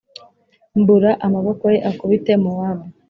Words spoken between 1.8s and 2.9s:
akubite mowabu